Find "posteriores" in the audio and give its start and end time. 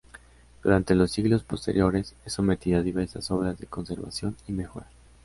1.43-2.15